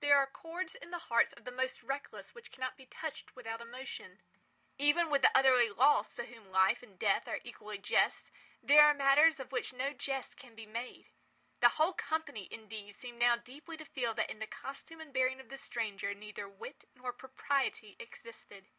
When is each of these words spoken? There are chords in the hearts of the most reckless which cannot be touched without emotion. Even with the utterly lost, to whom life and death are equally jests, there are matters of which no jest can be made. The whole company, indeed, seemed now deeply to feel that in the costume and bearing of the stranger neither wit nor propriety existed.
There 0.00 0.16
are 0.16 0.26
chords 0.26 0.74
in 0.74 0.92
the 0.92 0.98
hearts 1.12 1.34
of 1.34 1.44
the 1.44 1.50
most 1.52 1.82
reckless 1.82 2.34
which 2.34 2.50
cannot 2.50 2.78
be 2.78 2.86
touched 2.86 3.36
without 3.36 3.60
emotion. 3.60 4.22
Even 4.78 5.10
with 5.10 5.20
the 5.20 5.30
utterly 5.36 5.68
lost, 5.68 6.16
to 6.16 6.24
whom 6.24 6.50
life 6.50 6.82
and 6.82 6.98
death 6.98 7.28
are 7.28 7.40
equally 7.44 7.76
jests, 7.76 8.30
there 8.62 8.86
are 8.86 8.94
matters 8.94 9.38
of 9.38 9.52
which 9.52 9.74
no 9.74 9.92
jest 9.92 10.38
can 10.38 10.54
be 10.54 10.64
made. 10.64 11.10
The 11.60 11.68
whole 11.76 11.92
company, 11.92 12.48
indeed, 12.50 12.96
seemed 12.96 13.18
now 13.18 13.36
deeply 13.36 13.76
to 13.76 13.84
feel 13.84 14.14
that 14.14 14.30
in 14.30 14.38
the 14.38 14.46
costume 14.46 15.02
and 15.02 15.12
bearing 15.12 15.38
of 15.38 15.50
the 15.50 15.58
stranger 15.58 16.14
neither 16.14 16.48
wit 16.48 16.86
nor 16.94 17.12
propriety 17.12 17.94
existed. 17.98 18.70